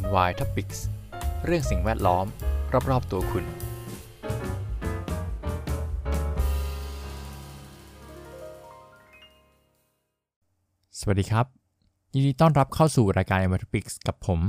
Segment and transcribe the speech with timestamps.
[0.00, 0.78] NY Topics
[1.44, 2.26] เรื่องสิ่งแวดล้อม
[2.90, 3.44] รอบๆตัวคุณ
[11.00, 11.46] สวัสดีครับ
[12.14, 14.40] ยินดีต้อนรับเข้าสู่รายการ NY Topics กับผม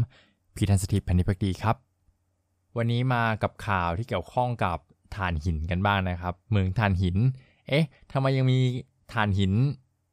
[0.55, 1.75] พีทันสถิตพันธิพักดีครับ
[2.77, 4.77] วันนี้มากับข่าวที่เกี่ยวข้องกับ
[5.15, 7.17] ถ่านหินกันบ้างนะครับ เมืองถ่านหิน
[7.67, 8.57] เอ๊ะทำไมยังมี
[9.13, 9.53] ถ่านหิน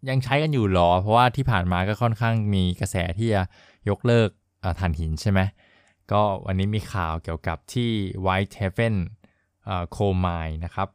[0.09, 3.43] ยังใช้กันอยู่หรอ เพราะว่าที่ผ่านมาก็ค่อนข้างมีกระแสที่จะ
[3.91, 4.30] ยกเลิก
[4.79, 5.41] ถ่านหินใช่ไหม
[6.13, 7.91] ก็วันนี้มีข่าวเกี่ยวกับที่
[8.27, 8.95] White Heaven
[9.95, 10.89] Coal Mine นะครับ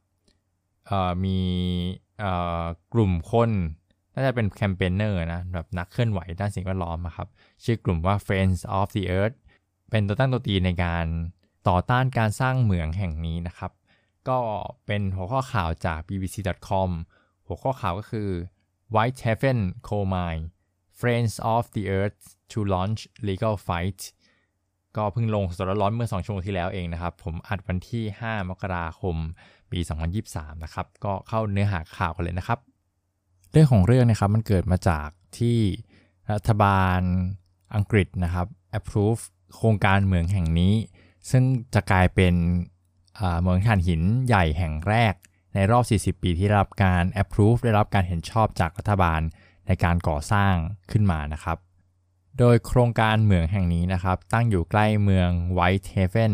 [1.25, 1.39] มี
[2.93, 3.51] กลุ่มคน
[4.13, 7.27] น่าจะเป็นแคมเปญเนอร์นะแบบนักเคลื่อนไหวด้านสิ่งแวดล้อมครับ
[7.63, 9.37] ชื่อกลุ่มว่า Friends of the Earth
[9.89, 11.05] เป็นตัวตั้งตัวตีในการ
[11.69, 13.71] ต่อต้านการสร้างเหมืองแห่งนี้นะครับ
[14.29, 14.39] ก็
[14.85, 16.89] เป็นหัวข้อข่าวจาก bbc.com
[17.47, 18.29] หัวข้อข่าวก็คือ
[18.95, 20.43] White Heaven Coal Mine
[20.99, 24.01] Friends of the Earth to launch legal fight
[24.97, 29.15] ก็เพิ่งลงสดร้อนเมื่อ 2ชั่วโมงที่แล้วเองนะครับ ผมอัดวันที่ 5 มกราคม
[29.71, 29.79] ปี
[30.21, 32.59] 2023 นะครับ ก็เข้าเนื้อหาข่าวกันเลยนะครับ
[33.51, 35.57] เรื่องของเรื่องนะครับมันเกิดมาจากที่
[36.33, 37.01] รัฐบาล
[37.75, 38.47] อังกฤษนะครับ
[38.79, 39.21] approve
[39.55, 40.73] โครงการเหมืองแห่งนี้
[41.31, 42.33] ซึ่งจะกลายเป็น
[43.39, 45.13] เหมืองถ่านหินใหญ่แห่งแรก
[45.53, 45.83] ในรอบ
[46.15, 49.21] 40 ปีที่รับการ approve ได้รับการเห็นชอบจากรัฐบาล
[49.67, 50.55] ในการก่อสร้าง
[50.91, 51.57] ขึ้นมานะครับ
[52.39, 56.33] โดยโครงการเหมืองแห่งนี้นะครับ ตั้งอยู่ใกล้เมืองไวท์เฮเวน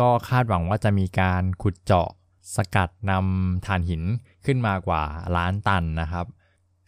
[0.00, 2.08] ก็คาดหวังว่าจะมีการขุดเจาะ
[2.56, 4.02] สกัดนำถ่านหิน
[4.44, 5.02] ขึ้นมากว่า
[5.36, 6.26] ล้านตันนะครับ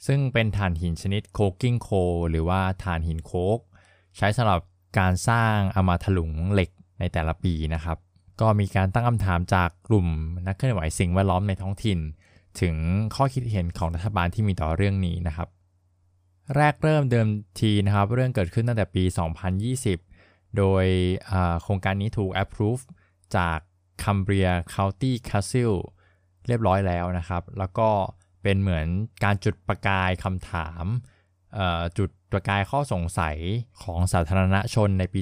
[0.07, 1.89] ซึ่งเป็นถ่านหินชนิดโคกิ้งโค
[2.31, 3.59] หรือว่าถ่านหินโคก
[4.17, 4.61] ใช้สำหรับ
[4.99, 7.99] การสร้างอามาถลุงเหล็กในแต่ละปีนะครับ
[8.41, 10.07] ก็มีการตั้งคำถามจากกลุ่ม
[10.47, 11.99] นักเคลื่อนไหวสิ่งแวดล้อมในท้องถิ่น
[12.61, 12.75] ถึง
[13.15, 15.49] ข้อคิดเห็นของรัฐบาลที่มีต่อเรื่องนี้นะครับ
[16.55, 17.29] แรกเริ่มเดิม
[17.61, 19.05] ทีนะครับ เรื่องเกิดขึ้นตั้งแต่ปี
[19.81, 20.85] 2020 โดย
[21.63, 22.83] โครงการนี้ถูก approve
[23.37, 23.59] จาก
[24.03, 25.73] Cumbria County Council
[26.47, 27.89] เรียบร้อยแล้วนะครับ แล้วก็
[28.43, 28.87] เป็นเหมือน
[29.25, 30.85] การจุดประกายคำถาม
[31.99, 33.37] จุดประกายข้อสงสัย
[33.83, 35.21] ของสาธารณชนในปี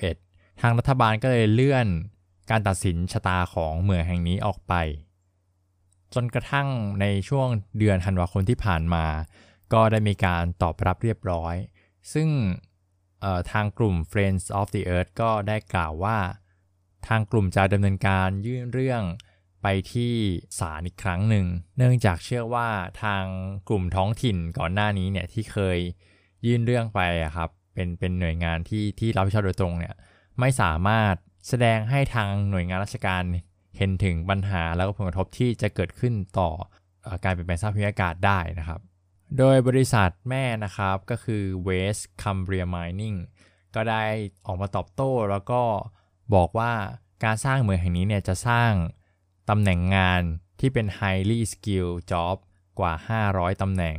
[0.00, 1.86] 2021 ทางรัฐบาลก็เลยเลื่อน
[2.50, 4.74] การตัดสินชะตาของเมืองแห่งนี้ออกไป
[6.14, 6.68] จนกระทั่ง
[7.00, 9.04] ในช่วงเดือนธันวาคมที่ผ่านมา
[9.72, 11.54] ก็ได้มีการตอบรับเรียบร้อย
[12.12, 12.28] ซึ่ง
[13.52, 16.18] ทางกลุ่ม Friends of the Earth ก็ได้กล่าวว่า
[17.08, 19.02] ทางกลุ่มจะดำเนินการยื่นเรื่อง
[19.62, 20.14] ไปที่
[20.58, 22.68] ศาลอีกครั้งหนึ่ง เนื่องจากเชื่อว่า
[23.02, 23.24] ทาง
[23.68, 25.78] กลุ่มท้องถิ่นก่อนหน้านี้เนี่ยที่เคย
[26.46, 27.00] ยื่นเรื่องไป
[27.36, 29.94] ครับเป็นเป็นหน่วยงานที่ที่รับผิดชอบโดยตรงเนี่ย
[30.40, 31.14] ไม่สามารถ
[31.48, 33.22] แสดงให้ทางหน่วยงานราชการ
[33.76, 36.50] เห็นถึงปัญหาแล้วก็ผลกระทบที่จะเกิดขึ้นต่อ
[37.24, 38.80] การเปลี่ยนแปลงสภาพภูมิอากาศได้นะครับ
[39.38, 43.18] โดยบริษัทแม่นะครับก็คือ West Cumbria Mining
[43.74, 44.04] ก็ได้
[44.46, 45.62] ออกมาตอบโต้แล้วก็
[46.34, 46.72] บอกว่า
[47.24, 48.72] การสร้างเหมืองแห่งนี้เนี่ยจะสร้าง
[49.50, 50.22] ตำแหน่งงาน
[50.60, 52.36] ที่เป็น highly skilled job
[52.78, 52.92] กว่า
[53.26, 53.96] 500 ตำแหน่ง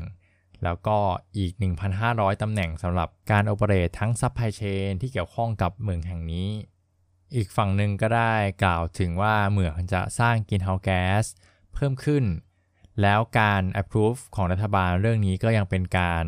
[0.64, 0.98] แล้วก็
[1.38, 1.54] อีก
[1.98, 6.50] 1,500 ตำแหน่งสำหรับการ operate ทั้ง supply chain ที่เกี่ยวข้องกับเหมืองแห่งนี้
[7.36, 8.34] อีกฝั่งหนึ่งก็ได้
[8.64, 11.24] กล่าวถึงว่าเหมืองจะสร้าง greenhouse gas
[11.74, 12.24] เพิ่มขึ้น
[13.02, 16.26] แล้วการ approve ของรัฐบาลเรื่องนี้ก็ยังเป็นการ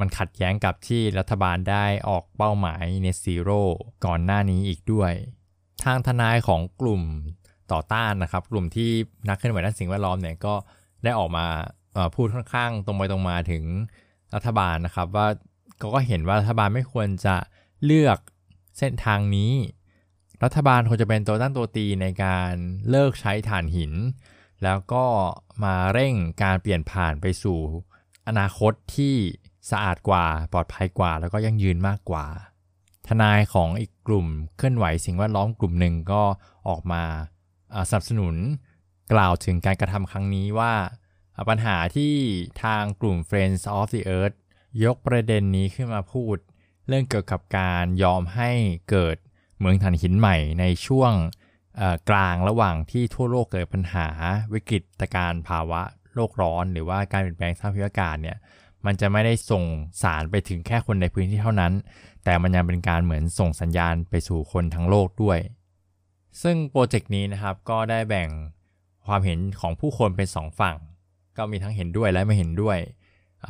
[0.00, 3.60] มันขัดแย้งกับที่รัฐบาลได้ออกเป้าหมาย net zero
[4.06, 5.12] ก่อนหน้านี้อีกด้วย
[5.84, 7.02] ทางทนายของกลุ่ม
[7.72, 8.90] ต่อต้านนะครับ กลุ่มที่
[9.28, 10.54] นักเคลื่อนไหวด้านสิ่งแวดล้อมเนี่ยก็
[11.04, 11.46] ได้ออกมา
[12.14, 13.64] พูดค่อนข้างตรงไปตรงมาถึง
[14.34, 15.28] รัฐบาลนะครับ ว่า
[15.94, 17.36] ก็เห็นว่ารัฐบาลไม่ควรจะ
[17.84, 18.18] เลือก
[18.78, 19.52] เส้นทางนี้
[20.44, 22.52] รัฐบาลควรจะเป็นตัวตั้งตัวตีในการ
[22.90, 23.92] เลิกใช้ถ่านหิน
[24.64, 25.04] แล้วก็
[25.64, 27.60] มาเร่งการเปลี่ยนผ่านไปสู่
[28.28, 29.14] อนาคตที่
[29.70, 32.26] สะอาดกว่าปลอดภัยกว่า แล้วก็ยั่งยืนมากกว่า
[33.08, 36.22] ทนายของอีกกลุ่มเคลื่อนไหวสิ่งแวดล้อมกลุ่มหนึ่งก็
[36.68, 37.02] ออกมา
[37.88, 38.36] สนับสนุน
[39.12, 40.74] กล่าวถึงการกระทำครั้งนี้ว่า
[41.48, 42.14] ปัญหาที่
[42.62, 44.36] ทางกลุ่ม Friends of the Earth
[44.84, 46.36] ยกประเด็นนี้ขึ้นมาพูด
[46.88, 48.50] เรื่องเกี่ยวกับการยอมให้
[48.90, 49.16] เกิด
[49.58, 51.12] เมืองถ่านหินใหม่ในช่วง
[52.10, 54.08] กลางระหว่างที่ทั่วโลกเกิดปัญหา
[54.52, 55.80] วิกฤตการภาวะ
[56.14, 58.36] โลกร้อน หรือว่าการเปลี่ยนแปลงสภาพอากาศเนี่ย
[58.86, 59.64] มันจะไม่ได้ส่ง
[60.02, 61.72] สารไปถึงแค่คนในพื้นที่เท่านั้น
[62.24, 65.38] แต่มันยังเป็นการเหมือนส่งสัญญาณไปสู่คนทั้งโลกด้วย
[66.42, 68.28] ซึ่งโปรเจกต์นี้นะครับก็ได้แบ่ง
[69.06, 70.76] ความเห็นของผู้คนเป็น 2 ฝั่ง
[71.36, 72.78] ก็มีทั้งเห็นด้วยและไม่เห็นด้วย
[73.44, 73.46] เ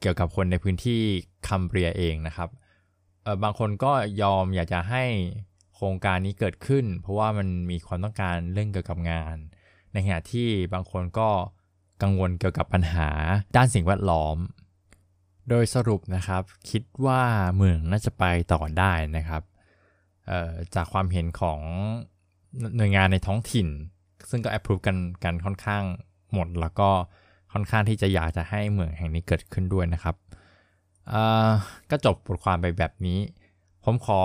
[0.00, 1.00] เกี่ยวกับคนในพื้นที่
[1.48, 2.48] คัมเบรียเองนะครับ
[3.42, 3.92] บางคนก็
[4.22, 5.04] ยอมอยากจะให้
[5.74, 9.36] โครงการนี้เกิดขึ้น เพราะว่ามันมีความต้องการเรื่องเกี่ยวกับงาน
[9.92, 11.28] ในขณะที่บางคนก็
[12.02, 13.10] กังวลเกี่ยวกับปัญหา
[13.56, 14.36] ด้านสิ่งแวดล้อม
[15.48, 17.22] โดยสรุปนะครับคิดว่า
[17.56, 19.42] เมืองน่าจะไปต่อได้นะครับ
[20.74, 21.60] จากความเห็นของ
[22.76, 23.68] หน่วยงานในท้องถิ่น
[24.30, 25.84] ซึ่งก็ approve กันกันค่อนข้าง
[26.32, 26.90] หมด แล้วก็
[27.52, 30.16] ค่อนข้างที่จะอยากจะให้เมืองแห่งนี้เกิดขึ้นด้วยนะครับ
[31.90, 33.18] ก็จบบทความไปแบบนี้
[33.84, 34.22] ผมขอ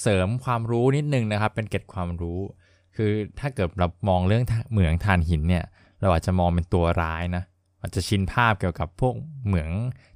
[0.00, 2.38] เสริมความรู้นิดนึงนะครับ เป็นเก็ดความรู้
[2.96, 5.64] คือถ้าเกิดเรามองเรื่องเหมืองถ่านหินเนี่ย
[6.00, 7.42] เราอาจจะมองเป็นตัวร้ายนะ
[7.80, 9.14] อาจจะชินภาพเกี่ยวกับพวก
[9.46, 9.70] เหมือง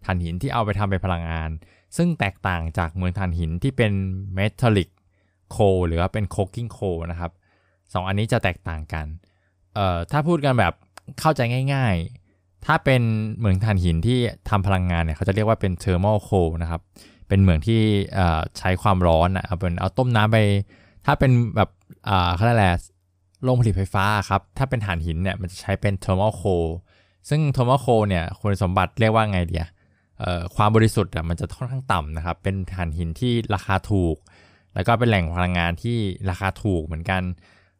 [0.05, 1.51] ถ่านหินที่เอาไปทำเป็นพลังงาน
[1.97, 3.93] ซึ่งแตกต่างจากเหมืองถ่านหินที่เป็น
[4.35, 4.89] metallic
[5.51, 5.57] coal
[5.87, 6.79] หรือว่าเป็น coking coal
[7.11, 7.33] นะครับ
[7.93, 9.07] สองอันนี้จะแตกต่างกัน
[9.75, 10.73] เอ่อถ้าพูดกันแบบ
[11.21, 11.41] เข้าใจ
[11.75, 11.95] ง่าย
[12.31, 13.03] ๆ ถ้าเป็น
[13.39, 14.19] เหมืองถ่านหินที่
[14.51, 16.31] ทำพลังงานเนี่ยเขาจะเรียกว่าเป็นเทอร์ม a ลโค
[16.63, 16.81] นะครับ
[17.29, 17.81] เป็นเหมืองที่
[18.59, 20.39] ใช้ความร้อนเอาเป็นเอาต้มน้ำไป
[21.07, 21.71] ถ้าเป็นแบบ
[22.35, 22.67] เขาเรียกอะไร
[23.45, 26.43] โรงผลิตไฟฟ้าครับ ถ้าเป็นถ่านหินเนี่ยมันจะใช้เป็นเทอร์ม a ลโค
[27.29, 29.67] ซึ่ง thermal coal เนี่ยคุณสมบัติเรียกว่าไงเดีย
[30.57, 34.17] ความบริสุทธิ์อะมันจะค่อนข้างต่ำนะครับ เป็นถ่านหินที่ราคาถูก
[34.75, 35.99] แล้วก็เป็นแหล่งพลังงานที่
[36.31, 37.23] ราคาถูกเหมือนกัน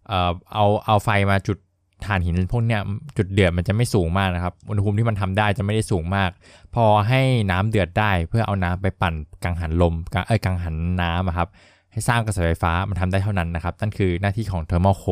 [0.07, 1.59] เอ่อเอาเอาไฟมาจุด
[2.05, 2.81] ถ่านหินพวกเนี้ย
[3.17, 6.31] จุดเดือดมันจะไม่สูงมากนะครับ อุณหภูมิที่มันทำได้จะไม่ได้สูงมาก
[6.75, 7.21] พอให้
[7.51, 9.15] น้ำเดือดได้เพื่อเอาน้ำไปปั่น
[9.45, 9.95] กังหันลม
[10.27, 11.49] เอ้ยกังหันน้ำครับ
[11.93, 15.05] ให้สร้างกระแสไฟฟ้ามันทำได้เท่านั้นนะครับ นั่นคือหน้าที่ของ thermal coal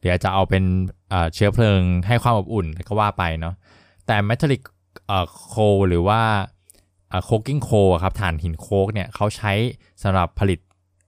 [0.00, 0.64] เดี๋ยวจะเอาเป็น
[1.34, 3.54] เชื้อเพลิงให้ความอบอุ่นก็ว่าไปเนาะ
[4.06, 4.62] แต่ metallic
[5.48, 5.54] coal
[5.88, 6.20] หรือว่า
[7.24, 7.70] coking coal
[8.02, 9.52] ครับถ่านหิน coke เนี่ยเขาใช้
[10.02, 10.60] สำหรับผลิต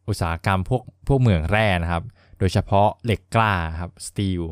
[0.08, 2.02] อุตสาหกรรมพวกพวกเหมืองแร่นะครับ
[2.38, 4.42] โดยเฉพาะเหล็กกล้าครับ steel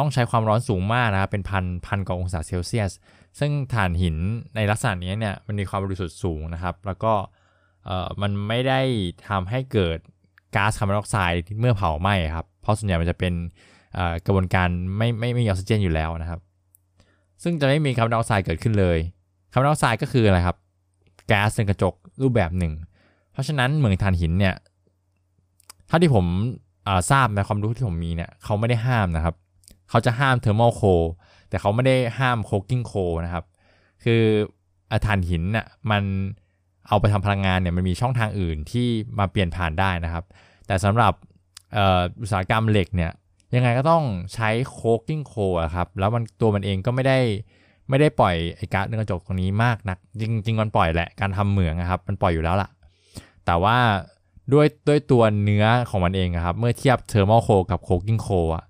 [0.00, 2.92] ต้องใช้ความร้อนสูงมากนะครับเป็นพันพันกว่าองศาเซลเซียส
[3.38, 4.16] ซึ่งถ่านหิน
[4.56, 7.12] ในลักษณะนี้เนี่ยมันมีความบริสุทธิ์สูงนะครับ แล้วก็
[8.22, 8.80] มันไม่ได้
[9.28, 9.98] ทำให้เกิด
[10.56, 13.32] ก๊าซคาร์บอนไดออกไซด์เมื่อเผาไหม้ครับ เพราะส่วนใหญ่มันจะเป็น
[14.26, 16.40] กระบวนการไม่ไม่ไม่มีออกซิเจนอยู่แล้วนะครับ
[17.42, 18.98] ซึ่งจะไม่มีคาร์บอนไดออกไซด์เกิดขึ้นเลย
[19.52, 20.56] คาร์บอนไดออกไซด์ก็คืออะไรครับ
[21.26, 22.72] แก๊สเรือนกระจกรูปแบบหนึ่ง
[23.32, 24.54] เพราะฉะนั้นเหมืองถ่านหินเนี่ย
[25.88, 26.26] ถ้าที่ผม
[27.10, 29.34] ทราบในความรู้ที่ผมมีเนี่ยเขาไม่ได้ห้ามนะครับ
[29.90, 30.82] เขาจะห้าม thermal coal
[31.48, 32.92] แต่เขาไม่ได้ห้าม coking coal
[33.24, 33.44] นะครับ
[34.04, 34.22] คื
[34.90, 36.02] อถ่านหินน่ะมัน
[36.88, 38.88] เอาไปทำพลังงานเนี่ยมันมีช่องทางอื่นที่
[39.18, 40.24] มาเปลี่ยนผ่านได้นะครับ
[40.66, 41.12] แต่สำหรับ
[42.20, 43.10] อุตสาหกรรมเหล็กเนี่ย
[43.54, 44.04] ยังไงก็ต้อง
[44.34, 47.18] ใช้ coking coal อะครับ แล้วมันตัวมันเองก็ไม่ได้
[47.88, 52.68] ไม่ได้ปล่อยไอ้ก๊าซเรือนกระจกตรงนี้มากนัก จริงจริงมันปล่อยแหละการทำเหมืองนะครับมันปล่อยอยู่แล้วล่ะ
[53.46, 53.76] แต่ว่า
[54.52, 58.64] ด้วยด้วยตัวเนื้อของมันเองครับ เมื่อเทียบ thermal coal กับ coking coal อะ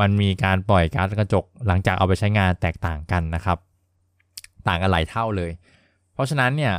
[0.00, 3.58] มันมีการปล่อยก๊าซกระจกหลังจากเอาไปใช้งานแตกต่างกันนะครับ
[4.68, 5.50] ต่างกันหลายเท่าเลย
[6.14, 6.74] เพราะฉะนั้นเนี่ย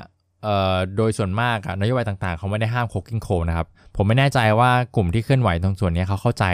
[0.98, 6.46] โดยส่วนมากนโยบายต่างๆ เขาไม่ได้ห้าม coking coal นะครับ ผมไม่แน่ใจว่ากลุ่มที่เคลื่อนไหวตรงส่วนนี้เขาเข้าใจ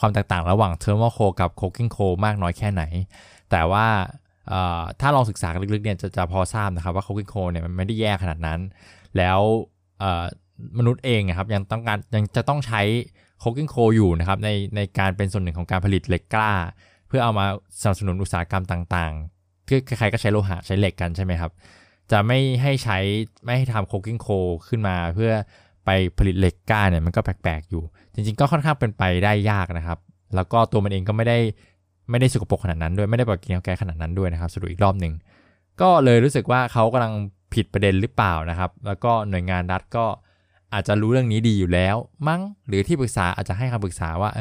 [0.00, 2.82] ความแตกต่างระหว่าง thermal coal กับ coking coal มากน้อยแค่ไหน
[3.50, 3.86] แต่ว่า
[5.00, 8.60] ถ้าลองศึกษาลึกๆเนี่ยจะจะพอทราบนะครับว่า coking coal เนี่ยมันไม่ได้แย่ขนาดนั้น
[9.16, 9.40] แล้ว
[10.78, 12.82] มนุษย์เองครับยังต้องการยังจะต้องใช้
[13.40, 16.52] coking coal อยู่นะครับในในการเป็นส่วนหนึ่งของการผลิตเหล็กกล้า
[17.08, 17.46] เพื่อเอามา
[17.80, 21.50] สนับสนุนอุตสาหกรรมต่างๆคือใครๆก็ใช้โลหะใช้เหล็กกันใช่ไหมครับ
[22.10, 22.98] จะไม่ให้ใช้
[23.44, 24.28] ไม่ให้ทำ coking coal
[24.68, 25.32] ขึ้นมาเพื่อ
[25.84, 27.82] ไปผลิตเหล็กกล้าเนี่ยมันก็แปลกๆอยู่
[28.14, 29.98] จริงๆก็ค่อนข้างเป็นไปได้ยากนะครับ
[30.34, 31.38] แล้วก็ตัวมันเองก็ไม่ได้
[32.10, 35.12] ไม่ได้สกปรกขนาดนั้นด้วยไม่ได้ปล่อยกินแก๊สขนาดนั้นด้วยนะครับสรุปอีกรอบหนึ่ง
[35.80, 37.12] ก็เลยรู้สึกว่าเขากำลัง
[37.54, 40.06] ผิดประเด็นหรือเปล่านะครับ แล้วก็หน่วยงานรัฐก็
[40.74, 41.96] อาจจะรู้เรื่องนี้ดีอยู่แล้ว
[42.28, 44.38] มั้งหรือที่ปรึกษาอาจจะให้คำปรึกษาว่าเ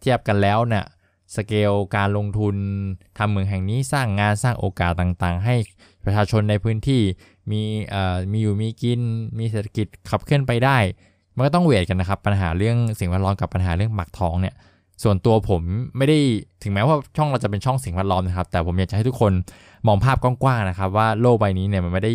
[0.00, 0.84] เทียบกันแล้วเนี่ย
[1.36, 2.56] สเกลการลงทุน
[3.18, 5.54] ทำเมืองแห่งนี้สร้างงานสร้างโอกาสต่างๆ ให้
[6.04, 7.02] ประชาชนในพื้นที่
[7.50, 9.00] มีเอ่อมีอยู่มีกิน
[9.38, 10.78] มีเศรษฐกิจขับเคลื่อนไปได้
[11.34, 14.54] มันก็ต้องเวทกันนะครับ ปัญหาเรื่องสิ่งแวดล้อมกับปัญหาเรื่องหมักท้องเนี่ย
[15.02, 15.62] ส่วนตัวผม
[15.96, 16.18] ไม่ได้
[16.62, 19.32] ถึงแม้ว่าช่องเราจะเป็นช่องสิ่งแวดล้อมนะครับ แต่ผมอยากจะให้ทุกคน
[19.86, 22.12] มองภาพกว้างๆนะครับ ว่าโลกใบนี้เนี่ยมันไม่ได้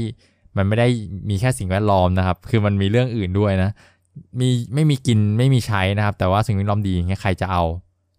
[0.57, 0.87] มันไม่ได้
[1.29, 3.71] มีแค่สิ่งแวดล้อมนะครับ คือมันมีเรื่องอื่นด้วยนะ
[4.39, 7.63] มีไม่มีกินไม่มีใช้นะครับ แต่ว่าสิ่งแวดล้อมดีใครจะเอา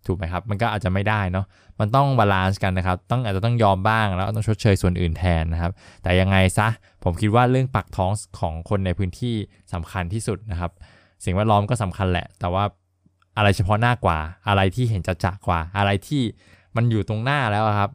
[0.06, 1.46] ถูกไหมครับ มันก็อาจจะไม่ได้เนาะ
[1.80, 5.72] มันต้อง balance กันนะครับ ต้องอาจจะต้องยอมบ้างแล้วต้องชดเชยส่วนอื่นแทนนะครับ
[6.02, 6.68] แต่ยังไงซะ
[7.04, 8.10] ผมคิดว่าเรื่องปากท้อง
[8.40, 9.34] ของคนในพื้นที่
[9.72, 10.70] สำคัญที่สุดนะครับ
[11.24, 12.64] สิ่งแวดล้อมก็สำคัญแหละ แต่ว่า
[13.36, 16.22] อะไรเฉพาะหน้ากว่า อะไรที่เห็นจะจากกว่า อะไรที่
[16.76, 17.90] มันอยู่ตรงหน้าแล้วครับ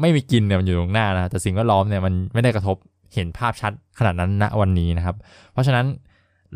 [0.00, 2.76] ไม่มีกินเนี่ยมันอยู่ตรงหน้านะ แต่สิ่งแวดล้อมเนี่ยมันไม่ได้กระทบ
[3.14, 5.16] เห็นภาพชัดขนาดนั้นณวันนี้นะครับ
[5.52, 5.86] เพราะฉะนั้น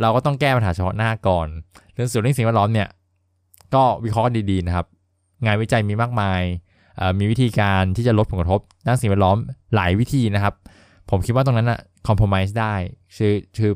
[0.00, 1.46] เราก็ต้องแก้ปัญหาเฉพาะหน้าก่อน
[1.94, 2.88] เรื่องส่วนเรื่องสิ่งแวดล้อมเนี่ย
[3.74, 4.86] ก็วิเคราะห์ดีๆนะครับ
[5.44, 6.40] งานวิจัยมีมากมาย
[7.18, 9.36] มีวิธีการที่จะลดผลกระทบด้านสิ่งแวดล้อม
[9.74, 10.54] หลายวิธีนะครับ
[11.10, 12.74] ผมคิดว่าตรงนั้นอะคอมเพลมไพร์ได้
[13.16, 13.72] คือคือ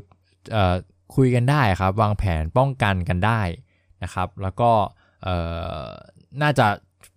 [1.15, 3.41] คุยกันได้ครับ วางแผนป้องกันกันได้
[4.03, 4.69] นะครับ แล้วก็
[6.41, 6.67] น่าจะ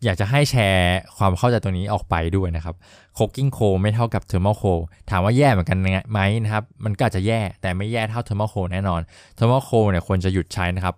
[0.05, 2.75] อยากจะให้แชร์ความเข้าใจตรงนี้ออกไปด้วยนะครับ
[3.19, 4.81] cooking coal ไม่เท่ากับ thermal coal
[5.11, 9.01] ถามว่าแย่เหมือนกันไหมนะครับ มันก็อาจจะแย่แต่ไม่แย่เท่า thermal coal แน่นอน
[9.39, 10.95] thermal coal เนี่ยควรจะหยุดใช้นะครับ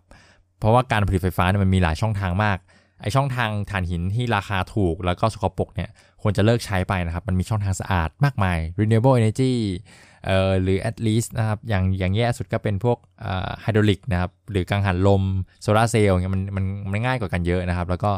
[0.58, 2.58] เพราะว่าการผลิตไฟฟ้าเนี่ยมันมีหลายช่องทางมาก
[3.00, 5.90] ไอ้ช่องทางถ่านหินที่ราคาถูกแล้วก็สกปรกเนี่ย
[6.22, 9.52] ควรจะเลิกใช้ไปนะครับ มันมีช่องทางสะอาดมากมาย renewable energy
[10.26, 12.98] เอ่อหรือ at least นะครับ อย่างอย่างแย่สุดก็เป็นพวก
[13.60, 15.22] hydraulic นะครับ หรือกังหันลม
[15.62, 18.12] โซลาเซลล์เนี่ยมันมันมันง่ายกว่ากันเยอะนะครับ แล้วก็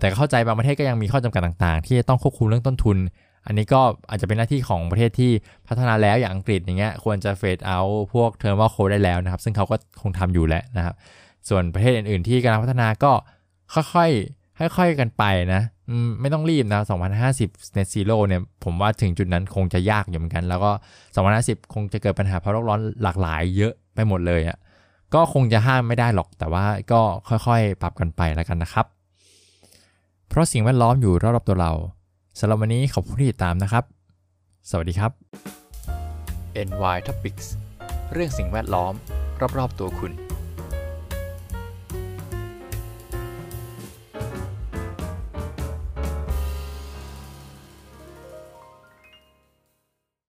[0.00, 2.98] แต่เข้าใจบางประเทศก็ยังมีข้อจำกัดต่างๆ ที่จะต้องควบคุมเรื่องต้นทุน
[3.46, 5.30] อันนี้ก็อาจจะเป็นหน้าที่ของประเทศที่
[5.68, 7.80] พัฒนาแล้วอย่างอังกฤษอย่างเงี้ยควรจะ phase out
[8.12, 10.94] พวก thermal coal ได้แล้วนะครับ ซึ่งเขาก็คงทำอยู่แหละนะครับ
[11.48, 13.12] ส่วนประเทศอื่นๆ ที่กำลังพัฒนาก็
[13.74, 15.24] ค่อยๆค่อยๆกันไป
[15.54, 15.62] นะ
[16.20, 16.80] ไม่ต้องรีบนะ
[17.28, 20.70] 2050 net zero เนี่ย ผมว่าถึงจุดนั้นคงจะยากอยู่เหมือนกัน แล้วก็
[21.22, 24.56] 2050 คงจะเกิดปัญหาภาวะโลกร้อนหลากหลายเยอะไปหมดเลยอะ่ะ
[25.14, 28.86] ก็คงจะห้ามไม่ได้หรอก แต่ว่าก็ค่อยๆ ปรับกันไปแล้วกันนะครับ
[30.36, 31.72] ราะสิ่งแวดล้อมอยู่รอบๆตัวเรา
[32.38, 33.84] สำหรับวันนี้ขอบคุณที่ติดตามนะครับ
[34.70, 35.12] สวัสดีครับ
[36.68, 37.46] NY Topics
[38.12, 38.94] เรื่องสิ่งแวดล้อม
[39.58, 40.25] รอบๆตัวคุณ